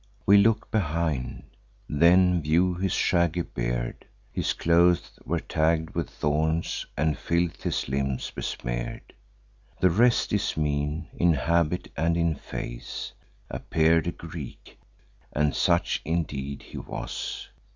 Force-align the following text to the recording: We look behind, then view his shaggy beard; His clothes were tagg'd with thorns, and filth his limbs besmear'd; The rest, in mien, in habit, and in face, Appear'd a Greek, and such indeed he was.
We 0.25 0.37
look 0.37 0.71
behind, 0.71 1.43
then 1.87 2.41
view 2.41 2.73
his 2.73 2.91
shaggy 2.91 3.43
beard; 3.43 4.07
His 4.31 4.53
clothes 4.53 5.19
were 5.25 5.39
tagg'd 5.41 5.91
with 5.93 6.09
thorns, 6.09 6.87
and 6.97 7.15
filth 7.15 7.61
his 7.61 7.87
limbs 7.87 8.31
besmear'd; 8.31 9.13
The 9.79 9.91
rest, 9.91 10.33
in 10.33 10.39
mien, 10.63 11.07
in 11.15 11.33
habit, 11.33 11.91
and 11.95 12.17
in 12.17 12.33
face, 12.33 13.13
Appear'd 13.51 14.07
a 14.07 14.11
Greek, 14.11 14.79
and 15.33 15.55
such 15.55 16.01
indeed 16.03 16.63
he 16.63 16.79
was. 16.79 17.49